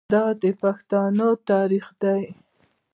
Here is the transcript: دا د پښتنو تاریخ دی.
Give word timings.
دا 0.13 0.25
د 0.41 0.43
پښتنو 0.61 1.29
تاریخ 1.49 1.85
دی. 2.01 2.23